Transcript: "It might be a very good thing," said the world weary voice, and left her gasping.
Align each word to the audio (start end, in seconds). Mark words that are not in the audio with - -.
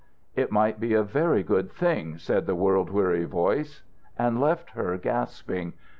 "It 0.35 0.51
might 0.51 0.79
be 0.79 0.95
a 0.95 1.03
very 1.03 1.43
good 1.43 1.71
thing," 1.71 2.17
said 2.17 2.47
the 2.47 2.55
world 2.55 2.89
weary 2.89 3.25
voice, 3.25 3.83
and 4.17 4.41
left 4.41 4.71
her 4.71 4.97
gasping. 4.97 5.73